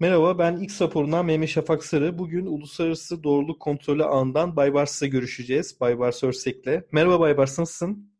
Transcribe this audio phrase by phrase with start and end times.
[0.00, 2.18] Merhaba, ben X raporundan Mehmet Şafak Sarı.
[2.18, 5.80] Bugün Uluslararası Doğruluk Kontrolü ağından Baybars'la görüşeceğiz.
[5.80, 6.82] Baybars Örsek'le.
[6.92, 8.12] Merhaba Baybars, nasılsın?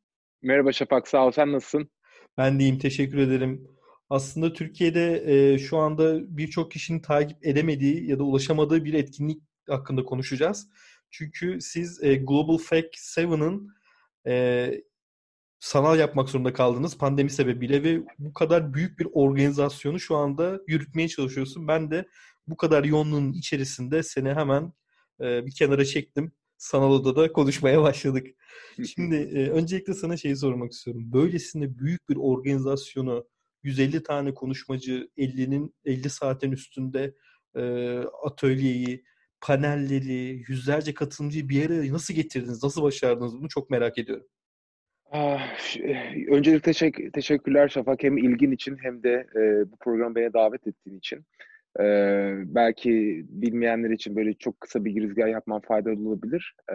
[0.43, 1.31] Merhaba Şafak, sağ ol.
[1.31, 1.91] Sen nasılsın?
[2.39, 3.69] Ben deyim, teşekkür ederim.
[4.11, 10.05] Aslında Türkiye'de e, şu anda birçok kişinin takip edemediği ya da ulaşamadığı bir etkinlik hakkında
[10.05, 10.69] konuşacağız.
[11.11, 13.69] Çünkü siz e, Global Fact 7'ın
[14.27, 14.35] e,
[15.65, 21.09] sanal yapmak zorunda kaldınız pandemi sebebiyle ve bu kadar büyük bir organizasyonu şu anda yürütmeye
[21.09, 21.69] çalışıyorsun.
[21.69, 22.09] Ben de
[22.47, 24.73] bu kadar yoğunluğun içerisinde seni hemen
[25.21, 26.33] e, bir kenara çektim.
[26.59, 28.27] Sanal odada konuşmaya başladık.
[28.95, 31.13] Şimdi e, öncelikle sana şeyi sormak istiyorum.
[31.13, 33.27] Böylesine büyük bir organizasyonu
[33.63, 37.15] 150 tane konuşmacı 50'nin 50 saatin üstünde
[37.57, 37.63] e,
[38.23, 39.05] atölyeyi,
[39.41, 42.63] panelleri, yüzlerce katılımcıyı bir yere nasıl getirdiniz?
[42.63, 44.27] Nasıl başardınız bunu çok merak ediyorum.
[45.17, 45.41] Ah,
[45.77, 50.67] eh, öncelikle teşekkür, teşekkürler Şafak hem ilgin için hem de e, bu programı bana davet
[50.67, 51.25] ettiğin için.
[51.81, 51.85] E,
[52.47, 56.55] belki bilmeyenler için böyle çok kısa bir girizgah yapmam faydalı olabilir.
[56.69, 56.75] E,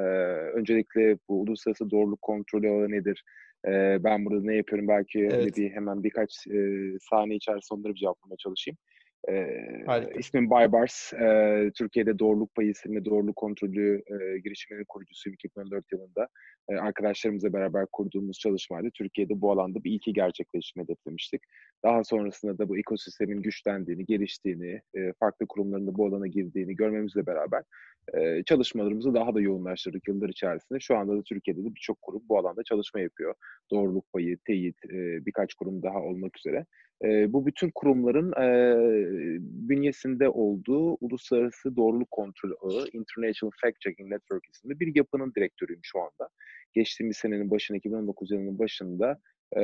[0.53, 3.23] öncelikle bu uluslararası doğruluk kontrolü ağı nedir?
[3.67, 4.87] E, ben burada ne yapıyorum?
[4.87, 5.57] Belki evet.
[5.57, 8.77] bir, hemen birkaç e, saniye içerisinde onları bir cevaplamaya çalışayım.
[9.29, 9.63] E,
[10.17, 11.11] ismim Baybars.
[11.77, 16.27] Türkiye'de Doğruluk Payı isimli doğruluk kontrolü e, girişiminin kurucusuyum 2014 yılında.
[16.79, 18.89] Arkadaşlarımızla beraber kurduğumuz çalışmaydı.
[18.93, 21.41] Türkiye'de bu alanda bir ilki gerçekleştirme hedeflemiştik.
[21.83, 27.25] Daha sonrasında da bu ekosistemin güçlendiğini, geliştiğini, e, farklı kurumların da bu alana girdiğini görmemizle
[27.25, 27.63] beraber
[28.13, 30.79] e, çalışmalarımızı daha da yoğunlaştırdık yıllar içerisinde.
[30.79, 33.35] Şu anda da Türkiye'de de birçok kurum bu alanda çalışma yapıyor.
[33.71, 36.65] Doğruluk Payı, Teyit, e, birkaç kurum daha olmak üzere.
[37.03, 38.47] E, bu bütün kurumların e,
[39.39, 45.99] bünyesinde olduğu Uluslararası Doğruluk Kontrolü Ağı, International Fact Checking Network isimli bir yapının direktörüyüm şu
[45.99, 46.29] anda.
[46.73, 49.19] Geçtiğimiz senenin başında, 2019 yılının başında
[49.57, 49.61] e,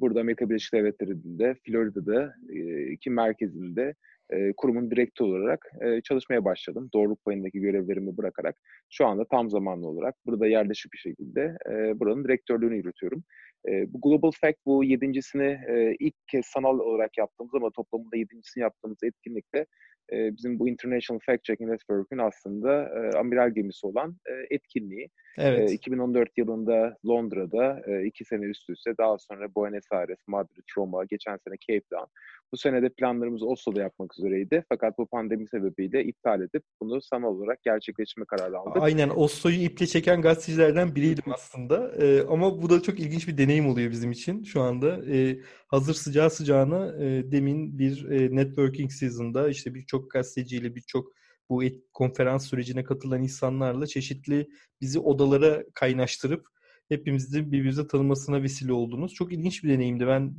[0.00, 3.94] burada Amerika Birleşik Devletleri'nde, Florida'da e, iki merkezinde
[4.30, 6.88] e, kurumun direktörü olarak e, çalışmaya başladım.
[6.94, 8.56] Doğruluk payındaki görevlerimi bırakarak
[8.90, 13.24] şu anda tam zamanlı olarak burada yerleşik bir şekilde e, buranın direktörlüğünü yürütüyorum.
[13.68, 18.62] E, bu Global Fact bu yedincisini e, ilk kez sanal olarak yaptığımız ama toplamında yedincisini
[18.62, 19.66] yaptığımız etkinlikte
[20.12, 25.10] e, bizim bu International Fact Checking Network'ün aslında e, amiral gemisi olan e, etkinliği.
[25.38, 25.70] Evet.
[25.70, 31.04] E, 2014 yılında Londra'da e, iki sene üst üste daha sonra Buenos Aires, Madrid, Roma,
[31.04, 32.10] geçen sene Cape Town.
[32.52, 34.64] Bu sene de planlarımız Oslo'da yapmak üzereydi.
[34.68, 38.82] Fakat bu pandemi sebebiyle iptal edip bunu sanal olarak gerçekleştirme kararı aldık.
[38.82, 41.92] Aynen Oslo'yu iple çeken gazetecilerden biriydim aslında.
[42.00, 45.04] Ee, ama bu da çok ilginç bir deneyim oluyor bizim için şu anda.
[45.06, 51.12] Ee, hazır sıcağı sıcağına e, demin bir e, networking season'da işte birçok gazeteciyle birçok
[51.50, 51.62] bu
[51.92, 54.48] konferans sürecine katılan insanlarla çeşitli
[54.80, 56.46] bizi odalara kaynaştırıp
[56.88, 59.14] hepimizin birbirimize tanımasına vesile oldunuz.
[59.14, 60.06] Çok ilginç bir deneyimdi.
[60.06, 60.34] Ben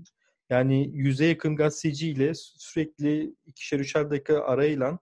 [0.49, 4.99] yani yüze yakın gazeteciyle sürekli ikişer üçer dakika arayla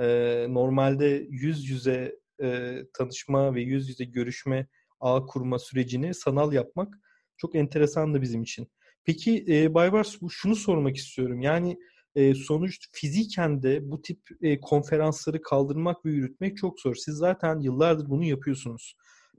[0.00, 0.06] e,
[0.48, 4.66] normalde yüz yüze e, tanışma ve yüz yüze görüşme
[5.00, 6.94] ağ kurma sürecini sanal yapmak
[7.36, 8.68] çok enteresandı bizim için.
[9.04, 11.40] Peki e, Baybars şunu sormak istiyorum.
[11.40, 11.78] Yani
[12.14, 16.94] e, sonuç fiziken de bu tip e, konferansları kaldırmak ve yürütmek çok zor.
[16.94, 18.94] Siz zaten yıllardır bunu yapıyorsunuz.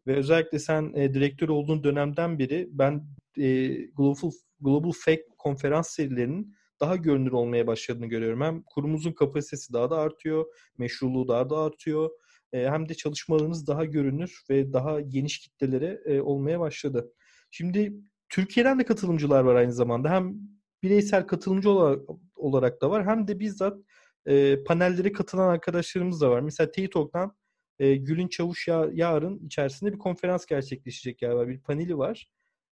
[0.07, 4.31] Ve özellikle sen e, direktör olduğun dönemden beri ben e, Global
[4.61, 8.41] Global Fact konferans serilerinin daha görünür olmaya başladığını görüyorum.
[8.41, 10.45] Hem kurumumuzun kapasitesi daha da artıyor,
[10.77, 12.09] meşruluğu daha da artıyor.
[12.53, 17.13] E, hem de çalışmalarımız daha görünür ve daha geniş kitlelere e, olmaya başladı.
[17.51, 17.93] Şimdi
[18.29, 20.09] Türkiye'den de katılımcılar var aynı zamanda.
[20.09, 20.35] Hem
[20.83, 22.01] bireysel katılımcı olarak,
[22.35, 23.77] olarak da var hem de bizzat
[24.25, 26.41] e, panellere katılan arkadaşlarımız da var.
[26.41, 27.35] Mesela TEİTOK'tan
[27.79, 31.47] e, Gülün Çavuş ya, yarın içerisinde bir konferans gerçekleşecek galiba.
[31.47, 32.29] Bir paneli var.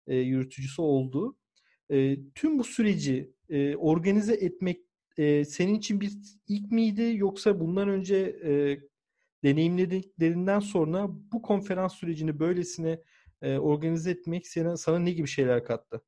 [0.07, 1.37] E, yürütücüsü olduğu.
[1.91, 4.81] E, tüm bu süreci e, organize etmek
[5.17, 6.11] e, senin için bir
[6.47, 8.79] ilk miydi yoksa bundan önce e,
[9.43, 13.01] deneyimlediklerinden sonra bu konferans sürecini böylesine
[13.41, 16.01] e, organize etmek sana, sana ne gibi şeyler kattı?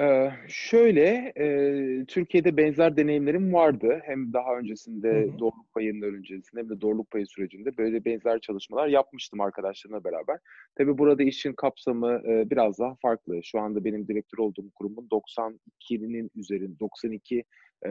[0.00, 4.00] Ee, şöyle, e, Türkiye'de benzer deneyimlerim vardı.
[4.04, 5.38] Hem daha öncesinde hı hı.
[5.38, 10.38] doğruluk payının öncesinde hem de doğruluk payı sürecinde böyle benzer çalışmalar yapmıştım arkadaşlarımla beraber.
[10.74, 13.40] Tabii burada işin kapsamı e, biraz daha farklı.
[13.42, 17.44] Şu anda benim direktör olduğum kurumun 92'nin üzerinde, 92
[17.86, 17.90] e,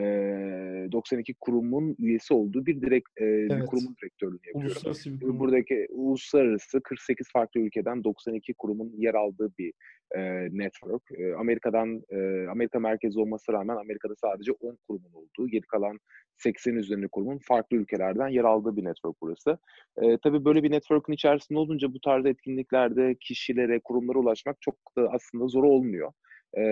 [0.91, 3.65] 92 kurumun üyesi olduğu bir direkt e, evet.
[3.65, 4.67] kurumun direktörlüğünü yapıyorum.
[4.67, 5.39] Uluslararası bir kurum.
[5.39, 9.73] Buradaki uluslararası 48 farklı ülkeden 92 kurumun yer aldığı bir
[10.15, 10.21] e,
[10.51, 11.03] network.
[11.11, 15.99] E, Amerika'dan e, Amerika merkezi olması rağmen Amerika'da sadece 10 kurumun olduğu, geri kalan
[16.37, 19.57] 80 üzerinde kurumun farklı ülkelerden yer aldığı bir network burası.
[20.01, 25.09] E, tabii böyle bir network'ün içerisinde olunca bu tarz etkinliklerde kişilere, kurumlara ulaşmak çok da
[25.11, 26.11] aslında zor olmuyor.
[26.57, 26.63] e,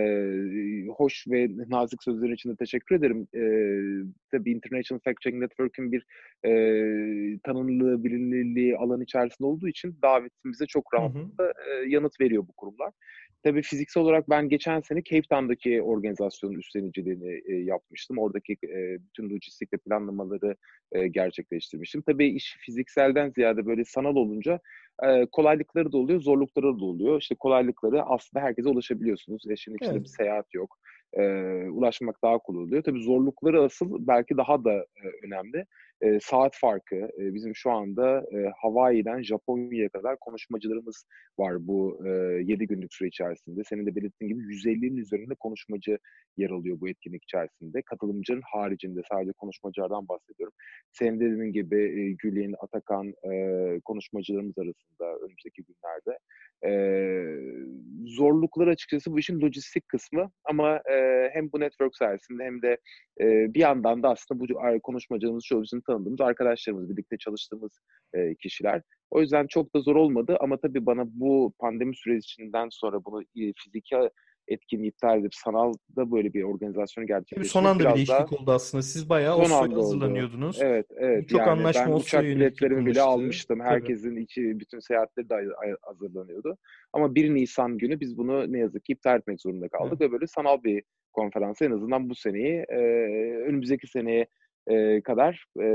[0.98, 3.28] hoş ve nazik sözlerin için de teşekkür ederim.
[3.36, 3.42] E,
[4.32, 6.06] tabii International Fact Checking Network'ün bir
[6.46, 6.52] e,
[7.44, 12.92] tanınırlığı, bilinirliği alan içerisinde olduğu için davetimize çok rahatlıkla e, yanıt veriyor bu kurumlar.
[13.46, 18.18] Tabii fiziksel olarak ben geçen sene Cape Town'daki organizasyonun üstleniciliğini e, yapmıştım.
[18.18, 20.56] Oradaki e, bütün lojistik ve planlamaları
[20.92, 22.02] e, gerçekleştirmiştim.
[22.02, 24.60] Tabii iş fizikselden ziyade böyle sanal olunca
[25.04, 27.22] e, kolaylıkları da oluyor, zorlukları da oluyor.
[27.22, 29.44] İşte kolaylıkları aslında herkese ulaşabiliyorsunuz.
[29.50, 30.04] Eşin içinde evet.
[30.04, 30.78] bir seyahat yok.
[31.14, 31.24] E,
[31.70, 32.84] ulaşmak daha kolay oluyor.
[32.84, 35.66] Tabii zorlukları asıl belki daha da e, önemli
[36.02, 36.96] e, saat farkı.
[36.96, 41.06] E, bizim şu anda e, Hawaii'den Japonya'ya kadar konuşmacılarımız
[41.40, 42.10] var bu e,
[42.44, 43.62] 7 günlük süre içerisinde.
[43.70, 45.98] Senin de belirttiğin gibi 150'nin üzerinde konuşmacı
[46.38, 47.82] yer alıyor bu etkinlik içerisinde.
[47.82, 50.54] Katılımcının haricinde sadece konuşmacılardan bahsediyorum.
[50.92, 56.18] Senin de dediğin gibi e, Gül'in, Atakan e, konuşmacılarımız arasında önümüzdeki günlerde.
[56.66, 56.72] E,
[58.06, 62.78] zorluklar açıkçası bu işin lojistik kısmı ama e, hem bu network sayesinde hem de
[63.22, 64.46] e, bir yandan da aslında bu
[64.84, 67.80] konuşmacılarımız çoğu bizim tanıdığımız arkadaşlarımız, birlikte çalıştığımız
[68.14, 68.82] e, kişiler.
[69.12, 73.54] O yüzden çok da zor olmadı ama tabii bana bu pandemi sürecinden sonra bunu e,
[73.64, 73.96] fiziki
[74.48, 78.82] etkinliği iptal edip sanalda böyle bir organizasyonu gerçekleştirmek Son anda bir değişiklik oldu aslında.
[78.82, 80.58] Siz bayağı Oslo'ya hazırlanıyordunuz.
[80.58, 80.66] Oldu.
[80.66, 81.30] Evet, evet.
[81.30, 83.60] Çok yani anlaşma ben uçak biletlerimi bile almıştım.
[83.60, 84.24] Herkesin Tabii.
[84.24, 85.36] içi, bütün seyahatleri de
[85.82, 86.58] hazırlanıyordu.
[86.94, 90.02] Ama 1 Nisan günü biz bunu ne yazık ki iptal etmek zorunda kaldık evet.
[90.02, 90.84] ve böyle sanal bir
[91.14, 92.78] konferans en azından bu seneyi e,
[93.48, 94.28] önümüzdeki seneye
[94.68, 95.66] e, kadar e,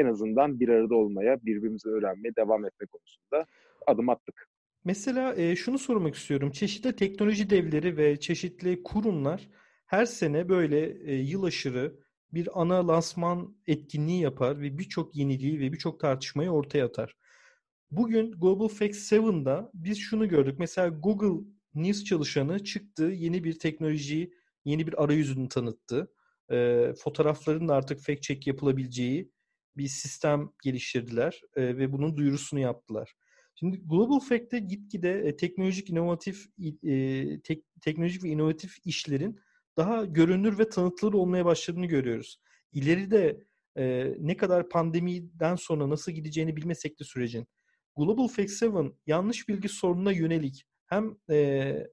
[0.00, 3.46] en azından bir arada olmaya, birbirimizi öğrenmeye devam etme konusunda
[3.86, 4.48] adım attık.
[4.84, 6.50] Mesela e, şunu sormak istiyorum.
[6.50, 9.48] Çeşitli teknoloji devleri ve çeşitli kurumlar
[9.86, 12.00] her sene böyle e, yıl aşırı
[12.32, 17.16] bir ana lansman etkinliği yapar ve birçok yeniliği ve birçok tartışmayı ortaya atar.
[17.90, 20.58] Bugün Global Facts 7'da biz şunu gördük.
[20.58, 21.44] Mesela Google
[21.74, 24.34] News çalışanı çıktı, yeni bir teknolojiyi,
[24.64, 26.12] yeni bir arayüzünü tanıttı.
[26.50, 29.30] E, fotoğrafların da artık fact check yapılabileceği
[29.76, 33.14] bir sistem geliştirdiler e, ve bunun duyurusunu yaptılar.
[33.54, 36.46] Şimdi Global Fact'te gitgide e, teknolojik inovatif
[36.84, 39.40] e, tek, teknolojik ve inovatif işlerin
[39.76, 42.40] daha görünür ve tanıtılır olmaya başladığını görüyoruz.
[42.72, 43.44] İleride
[43.76, 47.46] e, ne kadar pandemiden sonra nasıl gideceğini bilmesek de sürecin
[47.96, 48.74] Global Facts 7
[49.06, 51.86] yanlış bilgi sorununa yönelik hem e,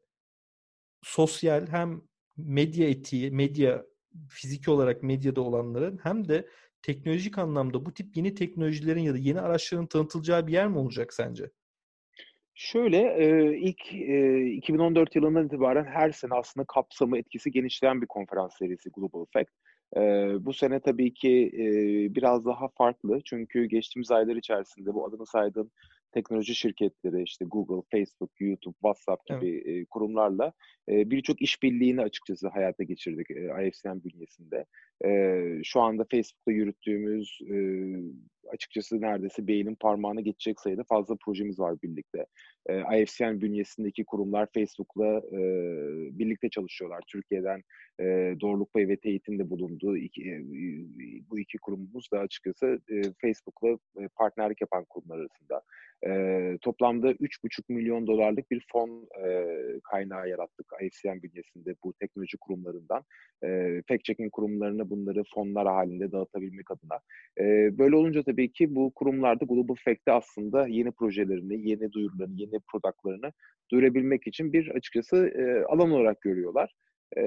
[1.03, 2.01] sosyal hem
[2.37, 3.85] medya etiği, medya
[4.29, 6.47] fiziki olarak medyada olanların hem de
[6.81, 11.13] teknolojik anlamda bu tip yeni teknolojilerin ya da yeni araçların tanıtılacağı bir yer mi olacak
[11.13, 11.49] sence?
[12.55, 18.57] Şöyle, e, ilk e, 2014 yılından itibaren her sene aslında kapsamı, etkisi genişleyen bir konferans
[18.57, 19.51] serisi Global Effect.
[19.97, 20.01] E,
[20.45, 21.65] bu sene tabii ki e,
[22.15, 25.71] biraz daha farklı çünkü geçtiğimiz aylar içerisinde bu adını saydığım
[26.13, 29.87] teknoloji şirketleri işte Google, Facebook, YouTube, WhatsApp gibi evet.
[29.89, 30.53] kurumlarla
[30.87, 34.65] birçok işbirliğini açıkçası hayata geçirdik IFCM bünyesinde.
[35.63, 37.39] Şu anda Facebook'ta yürüttüğümüz
[38.49, 42.25] açıkçası neredeyse beynin parmağına geçecek sayıda fazla projemiz var birlikte.
[42.65, 45.41] E, IFCN bünyesindeki kurumlar Facebook'la e,
[46.19, 47.03] birlikte çalışıyorlar.
[47.07, 47.63] Türkiye'den
[47.99, 48.05] e,
[48.41, 50.41] Doğruluk Payı ve Teyit'in bulunduğu iki, e,
[51.29, 53.69] bu iki kurumumuz da açıkçası e, Facebook'la
[54.03, 55.61] e, partnerlik yapan kurumlar arasında.
[56.07, 59.45] E, toplamda 3,5 milyon dolarlık bir fon e,
[59.83, 63.03] kaynağı yarattık IFCN bünyesinde bu teknoloji kurumlarından.
[63.43, 63.47] E,
[63.87, 66.99] fact-checking kurumlarına bunları fonlar halinde dağıtabilmek adına.
[67.39, 72.59] E, böyle olunca tabii ki bu kurumlarda Global Fact'te aslında yeni projelerini, yeni duyurularını, yeni
[72.71, 73.31] productlarını
[73.71, 76.73] duyurabilmek için bir açıkçası e, alan olarak görüyorlar.
[77.17, 77.23] E,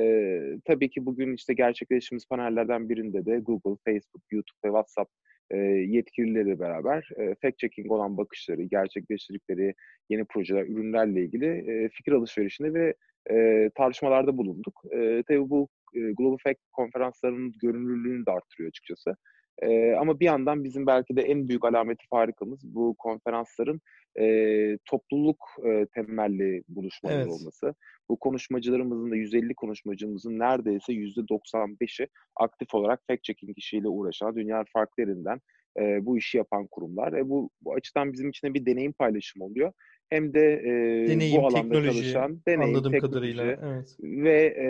[0.64, 5.10] tabii ki bugün işte gerçekleştiğimiz panellerden birinde de Google, Facebook, YouTube ve WhatsApp
[5.50, 9.74] e, yetkilileri beraber e, fact-checking olan bakışları, gerçekleştirdikleri
[10.08, 12.94] yeni projeler, ürünlerle ilgili e, fikir alışverişinde ve
[13.30, 14.82] e, tartışmalarda bulunduk.
[14.90, 19.16] E, tabii bu e, Global Fact konferanslarının görünürlüğünü de arttırıyor açıkçası.
[19.62, 23.80] E, ama bir yandan bizim belki de en büyük alameti farikamız bu konferansların
[24.20, 27.28] e, topluluk e, temelli buluşmalar evet.
[27.28, 27.74] olması.
[28.08, 35.40] Bu konuşmacılarımızın da 150 konuşmacımızın neredeyse %95'i aktif olarak fact-checking işiyle uğraşan, dünya farklı yerinden
[35.80, 37.12] e, bu işi yapan kurumlar.
[37.12, 39.72] E, bu, bu açıdan bizim için de bir deneyim paylaşımı oluyor.
[40.10, 43.96] Hem de e, deneyim, bu alanda çalışan deneyim, teknoloji kadarıyla, evet.
[44.02, 44.68] ve e,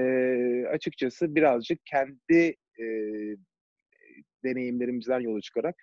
[0.69, 2.85] açıkçası birazcık kendi e,
[4.45, 5.76] deneyimlerimizden yola çıkarak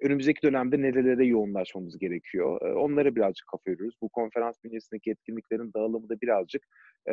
[0.00, 2.60] önümüzdeki dönemde nerelere yoğunlaşmamız gerekiyor.
[2.60, 3.96] Onlara birazcık kafa yoruyoruz.
[4.02, 6.62] Bu konferans bünyesindeki etkinliklerin dağılımı da birazcık
[7.08, 7.12] e,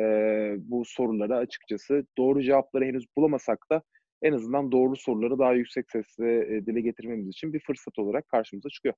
[0.58, 3.82] bu sorulara açıkçası doğru cevapları henüz bulamasak da
[4.22, 8.68] en azından doğru soruları daha yüksek sesle e, dile getirmemiz için bir fırsat olarak karşımıza
[8.68, 8.94] çıkıyor.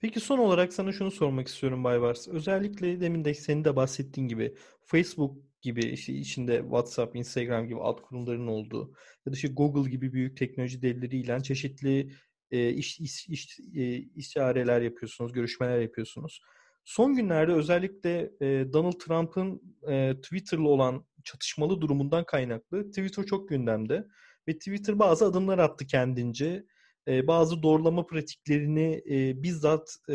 [0.00, 2.28] Peki son olarak sana şunu sormak istiyorum Baybars.
[2.28, 4.54] Özellikle demin de senin de bahsettiğin gibi
[4.84, 8.94] Facebook gibi işte içinde WhatsApp, Instagram gibi alt kurumların olduğu
[9.26, 12.12] ya da işte Google gibi büyük teknoloji devleriyle çeşitli
[12.50, 16.40] e, iş, iş, iş, e, istişareler yapıyorsunuz, görüşmeler yapıyorsunuz.
[16.84, 24.06] Son günlerde özellikle e, Donald Trump'ın e, Twitter'la olan çatışmalı durumundan kaynaklı Twitter çok gündemde
[24.48, 26.64] ve Twitter bazı adımlar attı kendince.
[27.08, 30.14] E, bazı doğrulama pratiklerini e, bizzat e,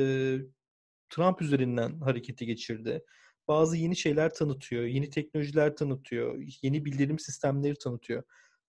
[1.09, 3.03] Trump üzerinden harekete geçirdi.
[3.49, 8.23] Bazı yeni şeyler tanıtıyor, yeni teknolojiler tanıtıyor, yeni bildirim sistemleri tanıtıyor.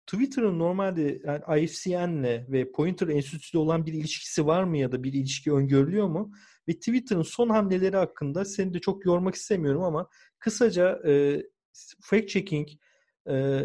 [0.08, 5.14] Twitter'ın normalde yani IFCN'le ve Pointer Enstitüsü'yle olan bir ilişkisi var mı ya da bir
[5.14, 6.32] ilişki öngörülüyor mu?
[6.68, 10.08] Ve Twitter'ın son hamleleri hakkında seni de çok yormak istemiyorum ama
[10.40, 11.44] kısaca e,
[12.02, 12.70] fact checking,
[13.30, 13.62] e,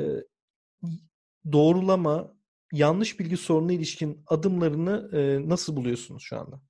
[1.52, 2.36] doğrulama,
[2.72, 6.60] yanlış bilgi sorununa ilişkin adımlarını e, nasıl buluyorsunuz şu anda?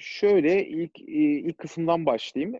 [0.00, 2.58] Şöyle ilk ilk kısımdan başlayayım.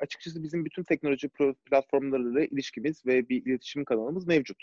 [0.00, 1.28] Açıkçası bizim bütün teknoloji
[1.70, 4.56] platformlarıyla ilişkimiz ve bir iletişim kanalımız mevcut.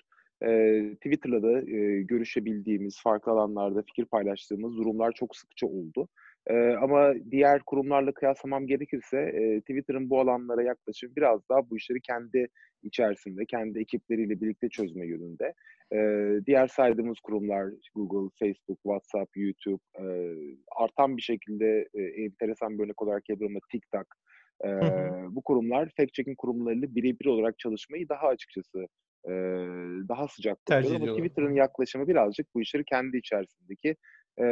[0.95, 1.60] Twitter'la da
[2.01, 6.07] görüşebildiğimiz, farklı alanlarda fikir paylaştığımız durumlar çok sıkça oldu.
[6.47, 12.01] E, ama diğer kurumlarla kıyaslamam gerekirse e, Twitter'ın bu alanlara yaklaşım biraz daha bu işleri
[12.01, 12.47] kendi
[12.83, 15.53] içerisinde, kendi ekipleriyle birlikte çözme yönünde.
[15.93, 15.97] E,
[16.45, 20.05] diğer saydığımız kurumlar Google, Facebook, WhatsApp, YouTube e,
[20.75, 24.07] artan bir şekilde e, enteresan bir örnek olarak yapıyorum TikTok.
[24.65, 24.69] E,
[25.35, 28.88] bu kurumlar fact-checking kurumlarıyla birebir olarak çalışmayı daha açıkçası
[29.25, 29.31] e,
[30.09, 30.83] daha sıcak buluyor.
[30.95, 33.95] Ama Twitter'ın yaklaşımı birazcık bu işleri kendi içerisindeki
[34.37, 34.45] e,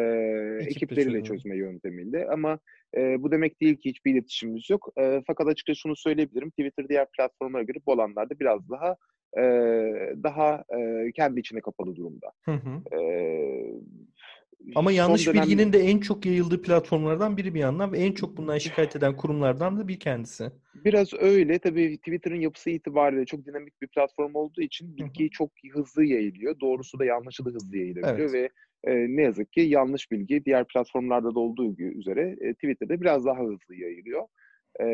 [0.67, 2.27] ekipleriyle çözme yönteminde.
[2.27, 2.59] Ama
[2.97, 4.93] e, bu demek değil ki hiçbir iletişimimiz yok.
[4.97, 6.49] E, fakat açıkçası şunu söyleyebilirim.
[6.49, 8.95] Twitter diğer platformlara göre bu alanlarda biraz daha
[9.37, 9.43] e,
[10.23, 12.31] daha e, kendi içine kapalı durumda.
[12.45, 12.95] Hı hı.
[12.95, 13.01] E,
[14.75, 15.43] ama yanlış dönem...
[15.43, 19.17] bilginin de en çok yayıldığı platformlardan biri bir yandan ve en çok bundan şikayet eden
[19.17, 20.51] kurumlardan da bir kendisi.
[20.75, 21.59] Biraz öyle.
[21.59, 26.59] Tabii Twitter'ın yapısı itibariyle çok dinamik bir platform olduğu için bilgi çok hızlı yayılıyor.
[26.59, 28.33] Doğrusu da yanlışı da hızlı yayılabiliyor evet.
[28.33, 28.49] ve
[28.87, 33.39] e, ne yazık ki yanlış bilgi diğer platformlarda da olduğu üzere e, Twitter'da biraz daha
[33.39, 34.27] hızlı yayılıyor.
[34.81, 34.85] E,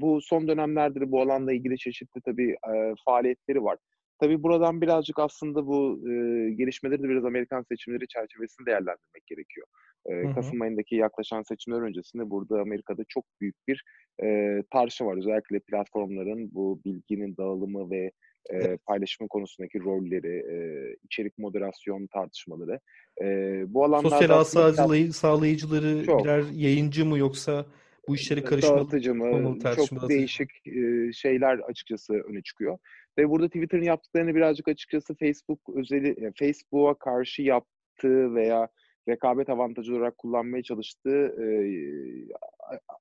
[0.00, 3.78] bu son dönemlerde bu alanla ilgili çeşitli tabii e, faaliyetleri var.
[4.20, 6.12] Tabii buradan birazcık aslında bu e,
[6.50, 9.66] gelişmeleri de biraz Amerikan seçimleri çerçevesinde değerlendirmek gerekiyor.
[10.06, 10.34] E, hı hı.
[10.34, 13.84] Kasım ayındaki yaklaşan seçimler öncesinde burada Amerika'da çok büyük bir
[14.22, 15.16] e, tartışma var.
[15.16, 18.10] Özellikle platformların bu bilginin dağılımı ve
[18.50, 18.86] e, evet.
[18.86, 20.56] paylaşımı konusundaki rolleri, e,
[21.04, 22.80] içerik moderasyon tartışmaları.
[23.22, 23.26] E,
[23.74, 24.08] bu alanlarda
[24.42, 27.66] sosyal ağ sağlayıcıları çok, birer yayıncı mı yoksa
[28.08, 28.84] bu işleri karışmalı
[29.14, 29.58] mı?
[29.76, 32.78] Çok değişik e, şeyler açıkçası öne çıkıyor.
[33.18, 38.68] Ve burada Twitter'ın yaptıklarını birazcık açıkçası Facebook özeli yani Facebook'a karşı yaptığı veya
[39.08, 41.46] rekabet avantajı olarak kullanmaya çalıştığı e,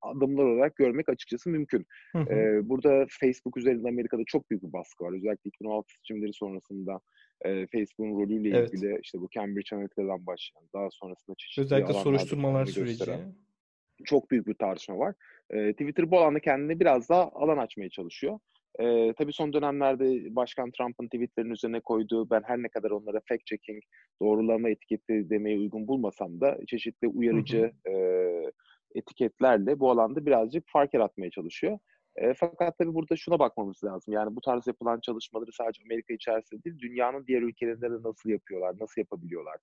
[0.01, 1.85] adımlar olarak görmek açıkçası mümkün.
[2.11, 2.33] Hı hı.
[2.33, 5.13] E, burada Facebook üzerinde Amerika'da çok büyük bir baskı var.
[5.17, 6.99] Özellikle 2016 seçimleri sonrasında
[7.45, 8.73] e, Facebook'un rolüyle evet.
[8.73, 13.11] ilgili işte bu Cambridge Analytica'dan başlayan daha sonrasında çeşitli Özellikle soruşturmalar süreci.
[14.05, 15.15] Çok büyük bir tartışma var.
[15.49, 18.39] E, Twitter bu alanda kendine biraz daha alan açmaya çalışıyor.
[18.79, 23.45] E, tabii son dönemlerde Başkan Trump'ın tweetlerin üzerine koyduğu ben her ne kadar onlara fact
[23.45, 23.83] checking,
[24.21, 27.95] doğrulama etiketi demeye uygun bulmasam da çeşitli uyarıcı hı hı.
[27.95, 28.51] E,
[28.95, 31.79] etiketlerle bu alanda birazcık fark yaratmaya çalışıyor.
[32.15, 34.13] E, fakat tabii burada şuna bakmamız lazım.
[34.13, 38.75] Yani bu tarz yapılan çalışmaları sadece Amerika içerisinde değil, dünyanın diğer ülkelerinde de nasıl yapıyorlar,
[38.79, 39.57] nasıl yapabiliyorlar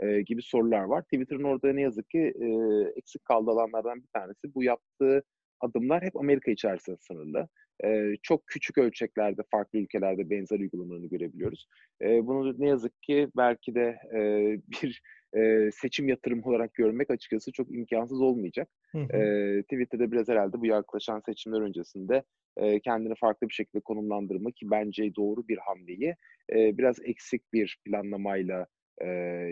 [0.00, 1.02] e, gibi sorular var.
[1.02, 2.48] Twitter'ın orada ne yazık ki e,
[2.96, 5.22] eksik kaldığı alanlardan bir tanesi bu yaptığı
[5.60, 7.48] adımlar hep Amerika içerisinde sınırlı.
[7.84, 11.66] E, çok küçük ölçeklerde farklı ülkelerde benzer uygulamalarını görebiliyoruz.
[12.02, 14.20] E, bunu ne yazık ki belki de e,
[14.82, 15.02] bir
[15.36, 18.68] e, seçim yatırımı olarak görmek açıkçası çok imkansız olmayacak.
[18.92, 19.16] Hı hı.
[19.16, 22.22] E, Twitter'da biraz herhalde bu yaklaşan seçimler öncesinde
[22.56, 26.16] e, kendini farklı bir şekilde konumlandırma ki bence doğru bir hamleyi
[26.52, 28.66] e, biraz eksik bir planlamayla
[29.00, 29.08] e,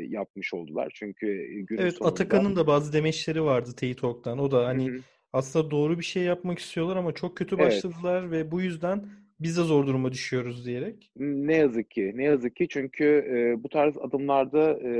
[0.08, 0.92] yapmış oldular.
[0.94, 2.12] Çünkü günün evet, sonunda...
[2.12, 4.38] Atakan'ın da bazı demeçleri vardı Teyitok'tan.
[4.38, 5.00] O da hani hı hı
[5.34, 8.32] aslında doğru bir şey yapmak istiyorlar ama çok kötü başladılar evet.
[8.32, 9.04] ve bu yüzden
[9.40, 11.12] biz de zor duruma düşüyoruz diyerek.
[11.16, 14.92] Ne yazık ki, ne yazık ki çünkü e, bu tarz adımlarda e,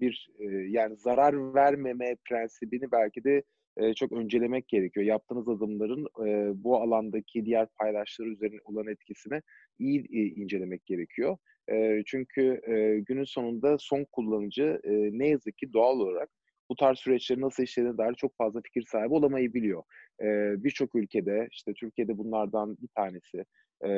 [0.00, 3.42] bir e, yani zarar vermeme prensibini belki de
[3.76, 5.06] e, çok öncelemek gerekiyor.
[5.06, 9.42] Yaptığınız adımların e, bu alandaki diğer paydaşları üzerine olan etkisini
[9.78, 11.36] iyi e, incelemek gerekiyor.
[11.72, 16.30] E, çünkü e, günün sonunda son kullanıcı e, ne yazık ki doğal olarak
[16.70, 19.82] bu tarz süreçlerin nasıl işlediğine dair çok fazla fikir sahibi olamayabiliyor.
[20.22, 20.26] E,
[20.64, 23.44] Birçok ülkede, işte Türkiye'de bunlardan bir tanesi,
[23.84, 23.88] e,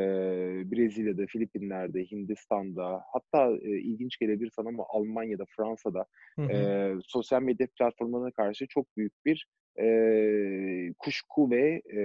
[0.72, 6.04] Brezilya'da, Filipinler'de, Hindistan'da, hatta e, ilginç gelebilir sana ama Almanya'da, Fransa'da
[6.36, 6.52] hı hı.
[6.52, 9.46] E, sosyal medya platformlarına karşı çok büyük bir
[9.80, 9.86] e,
[10.98, 12.00] kuşku ve e,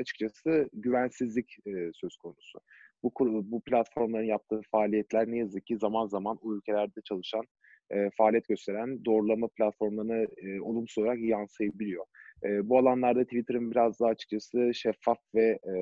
[0.00, 2.58] açıkçası güvensizlik e, söz konusu.
[3.02, 3.12] Bu
[3.50, 7.44] bu platformların yaptığı faaliyetler ne yazık ki zaman zaman o ülkelerde çalışan
[7.90, 12.04] e, faaliyet gösteren doğrulama platformlarına e, olumsuz olarak yansıyabiliyor.
[12.44, 15.74] E, bu alanlarda Twitter'ın biraz daha açıkçası şeffaf ve e,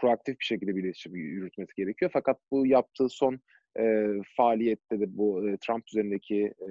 [0.00, 2.10] proaktif bir şekilde bir iletişim yürütmesi gerekiyor.
[2.14, 3.40] Fakat bu yaptığı son
[3.78, 4.06] e,
[4.36, 6.52] faaliyette de bu e, Trump üzerindeki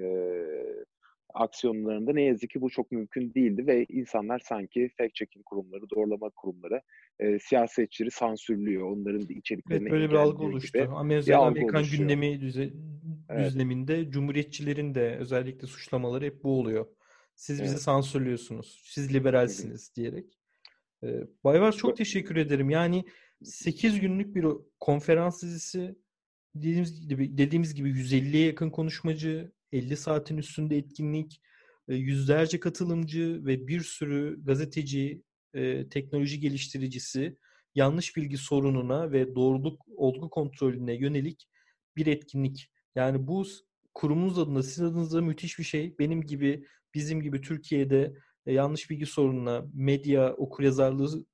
[1.36, 6.80] aksiyonlarında ne yazık ki bu çok mümkün değildi ve insanlar sanki fact-checking kurumları, doğrulama kurumları
[7.20, 8.90] e, siyasetçileri sansürlüyor.
[8.90, 10.92] Onların içeriklerini evet, böyle bir algı oluştu.
[10.96, 12.00] Amerika, Amerikan oluşuyor.
[12.00, 12.70] gündemi düze,
[13.30, 13.46] evet.
[13.46, 16.86] düzleminde cumhuriyetçilerin de özellikle suçlamaları hep bu oluyor.
[17.34, 17.82] Siz bizi evet.
[17.82, 18.82] sansürlüyorsunuz.
[18.84, 19.96] Siz liberalsiniz evet.
[19.96, 20.38] diyerek.
[21.04, 22.70] Ee, Bayvar çok teşekkür ederim.
[22.70, 23.04] Yani
[23.42, 24.46] 8 günlük bir
[24.80, 25.96] konferans dizisi
[26.54, 31.40] dediğimiz gibi, dediğimiz gibi 150'ye yakın konuşmacı, 50 saatin üstünde etkinlik,
[31.88, 35.22] e, yüzlerce katılımcı ve bir sürü gazeteci,
[35.54, 37.36] e, teknoloji geliştiricisi
[37.74, 41.48] yanlış bilgi sorununa ve doğruluk olgu kontrolüne yönelik
[41.96, 42.70] bir etkinlik.
[42.94, 43.46] Yani bu
[43.94, 45.98] kurumunuz adına, sizin adınıza müthiş bir şey.
[45.98, 48.14] Benim gibi, bizim gibi Türkiye'de
[48.46, 51.24] e, yanlış bilgi sorununa, medya okuryazarlığı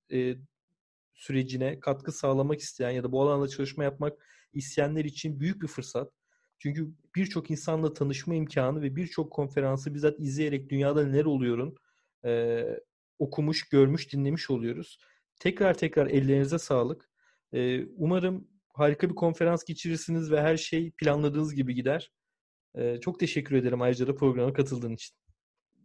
[1.15, 4.19] sürecine katkı sağlamak isteyen ya da bu alanda çalışma yapmak
[4.53, 6.13] isteyenler için büyük bir fırsat.
[6.63, 11.77] Çünkü birçok insanla tanışma imkanı ve birçok konferansı bizzat izleyerek dünyada neler oluyorun
[12.25, 12.65] e,
[13.19, 14.99] okumuş, görmüş, dinlemiş oluyoruz.
[15.41, 17.11] Tekrar tekrar ellerinize sağlık.
[17.53, 22.13] E, umarım harika bir konferans geçirirsiniz ve her şey planladığınız gibi gider.
[22.75, 25.17] E, çok teşekkür ederim ayrıca da programa katıldığın için.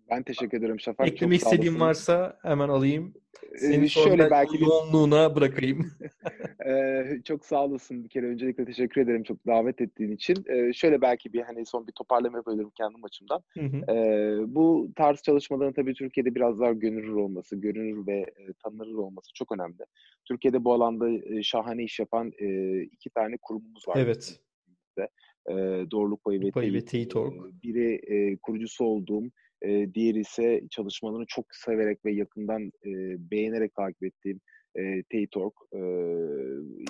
[0.09, 1.07] Ben teşekkür ederim Şafak.
[1.07, 3.13] Eklemek istediğim varsa hemen alayım.
[3.55, 5.91] Seni ee, şöyle belki yoğunluğuna bırakayım.
[6.67, 10.45] ee, çok sağ olasın bir kere öncelikle teşekkür ederim çok davet ettiğin için.
[10.47, 13.43] Ee, şöyle belki bir hani son bir toparlama yapabilirim kendim açımdan.
[13.57, 13.91] Hı hı.
[13.91, 19.33] Ee, bu tarz çalışmaların tabii Türkiye'de biraz daha görünür olması, görünür ve e, tanınır olması
[19.33, 19.85] çok önemli.
[20.25, 23.97] Türkiye'de bu alanda e, şahane iş yapan e, iki tane kurumumuz var.
[23.99, 24.39] Evet.
[25.49, 25.53] E,
[25.91, 27.33] Doğruluk Payı ve, Payı ve Teyit.org.
[27.63, 29.23] Biri e, kurucusu olduğum
[29.61, 32.91] e, diğeri ise çalışmalarını çok severek ve yakından e,
[33.31, 34.41] beğenerek takip ettiğim
[34.77, 35.53] e, Teytork.
[35.73, 35.79] E,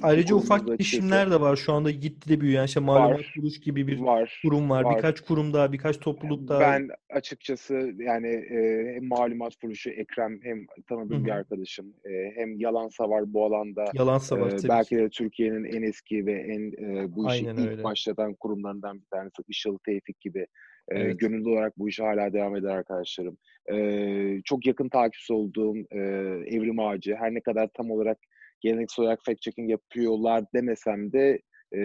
[0.01, 3.99] Ayrıca ufak girişimler de var şu anda gitti de büyüyen işte malumat kuruluş gibi bir
[3.99, 4.83] var, kurum var.
[4.83, 4.95] var.
[4.95, 6.59] Birkaç kurum daha, birkaç topluluk daha.
[6.59, 11.25] Ben açıkçası yani e, hem malumat kuruluşu Ekrem hem tanıdığım Hı-hı.
[11.25, 13.85] bir arkadaşım e, hem Yalansa var bu alanda.
[13.93, 17.69] Yalansa var e, Belki de Türkiye'nin en eski ve en e, bu işi Aynen ilk
[17.69, 17.83] öyle.
[17.83, 20.47] başlatan kurumlarından bir tanesi Işıl Tevfik gibi
[20.89, 21.19] Evet.
[21.19, 23.37] gönüllü olarak bu işe hala devam eder arkadaşlarım.
[23.73, 25.99] E, çok yakın takipçisi olduğum e,
[26.55, 28.17] Evrim Ağacı her ne kadar tam olarak
[28.61, 31.41] geleneksel olarak fact checking yapıyorlar demesem de
[31.73, 31.79] e,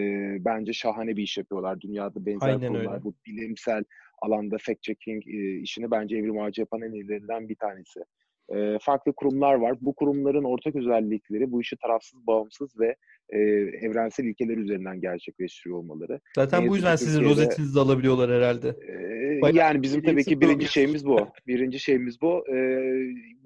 [0.45, 1.81] bence şahane bir iş yapıyorlar.
[1.81, 2.75] Dünyada benzer Aynen.
[2.75, 3.03] Öyle.
[3.03, 3.83] Bu bilimsel
[4.21, 7.99] alanda fact checking e, işini bence Evrim Ağacı yapan en iyilerinden bir tanesi.
[8.49, 9.77] E, farklı kurumlar var.
[9.81, 12.95] Bu kurumların ortak özellikleri bu işi tarafsız, bağımsız ve
[13.29, 13.39] e,
[13.85, 16.19] evrensel ilkeler üzerinden gerçekleştiriyor olmaları.
[16.35, 18.75] Zaten bu yüzden sizin rozetinizi de alabiliyorlar herhalde.
[18.87, 21.27] E, yani bizim tabii ki birinci şeyimiz bu.
[21.47, 22.45] Birinci şeyimiz bu.
[22.49, 22.57] E,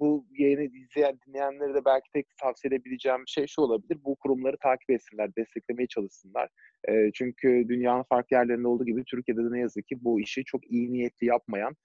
[0.00, 3.98] bu yayını izleyen, dinleyenlere de belki tek tavsiye edebileceğim şey şu olabilir.
[4.04, 6.48] Bu kurumları takip etsinler, desteklemeye çalışsınlar.
[6.88, 10.70] E, çünkü dünyanın farklı yerlerinde olduğu gibi Türkiye'de de ne yazık ki bu işi çok
[10.70, 11.76] iyi niyetli yapmayan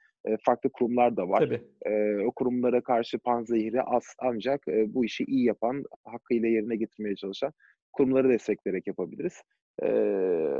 [0.46, 1.40] farklı kurumlar da var.
[1.40, 1.62] Tabii.
[1.86, 7.16] E, o kurumlara karşı panzehiri az ancak e, bu işi iyi yapan, hakkıyla yerine getirmeye
[7.16, 7.54] çalışan
[7.94, 9.42] kurumları destekleyerek yapabiliriz.
[9.82, 9.88] Ee,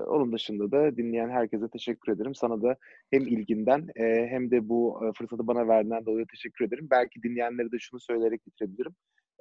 [0.08, 2.36] onun dışında da dinleyen herkese teşekkür ederim.
[2.36, 2.76] Sana da
[3.12, 6.88] hem ilginden e, hem de bu e, fırsatı bana verdiğinden dolayı teşekkür ederim.
[6.92, 8.96] Belki dinleyenlere de şunu söyleyerek bitirebilirim.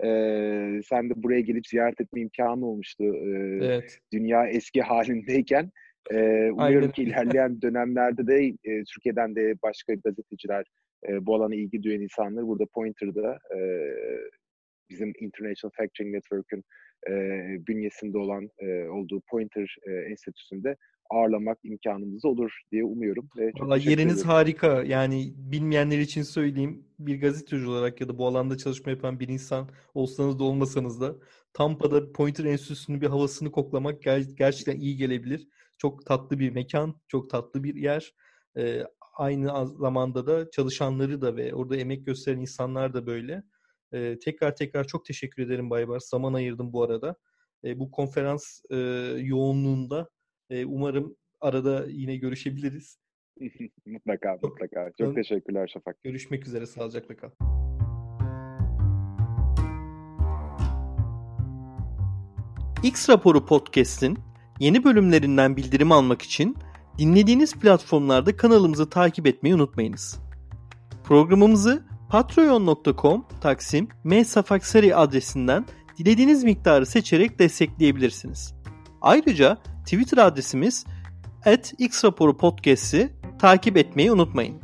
[0.05, 3.05] Ee, sen de buraya gelip ziyaret etme imkanı olmuştu.
[3.05, 3.99] Ee, evet.
[4.13, 5.71] Dünya eski halindeyken.
[6.11, 6.91] Ee, umuyorum Aynen.
[6.91, 10.65] ki ilerleyen dönemlerde de e, Türkiye'den de başka gazeteciler,
[11.09, 13.59] e, bu alana ilgi duyan insanlar burada Pointer'da e,
[14.91, 16.65] bizim International Fact Checking Network'ün
[17.09, 17.12] e,
[17.69, 20.77] bünyesinde olan e, olduğu Pointer e, Enstitüsü'nde
[21.11, 23.29] ağırlamak imkanımız olur diye umuyorum.
[23.37, 24.29] Ve çok Valla yeriniz ederim.
[24.29, 24.83] harika.
[24.83, 26.85] Yani bilmeyenler için söyleyeyim.
[26.99, 31.15] Bir gazeteci olarak ya da bu alanda çalışma yapan bir insan olsanız da olmasanız da
[31.53, 35.49] Tampa'da Pointer Enstitüsü'nün bir havasını koklamak ger- gerçekten iyi gelebilir.
[35.83, 38.14] Çok tatlı bir mekan, çok tatlı bir yer.
[38.57, 38.83] Ee,
[39.16, 43.42] aynı zamanda da çalışanları da ve orada emek gösteren insanlar da böyle.
[43.92, 46.01] E, tekrar tekrar çok teşekkür ederim Baybar.
[46.01, 47.16] Zaman ayırdım bu arada.
[47.64, 48.77] E, bu konferans e,
[49.18, 50.09] yoğunluğunda
[50.51, 52.99] e, umarım arada yine görüşebiliriz.
[53.87, 54.92] mutlaka, mutlaka.
[54.99, 56.03] Çok ben, teşekkürler Şafak.
[56.03, 57.31] Görüşmek üzere, sağlıcakla kal.
[62.83, 64.32] X Raporu Podcast'in
[64.62, 66.57] yeni bölümlerinden bildirim almak için
[66.98, 70.18] dinlediğiniz platformlarda kanalımızı takip etmeyi unutmayınız.
[71.05, 75.66] Programımızı patreon.com taksim msafaksari adresinden
[75.98, 78.55] dilediğiniz miktarı seçerek destekleyebilirsiniz.
[79.01, 80.87] Ayrıca Twitter adresimiz
[81.46, 84.62] at xraporupodcast'i takip etmeyi unutmayın.